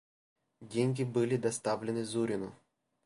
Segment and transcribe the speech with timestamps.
[0.61, 2.55] Деньги были доставлены Зурину.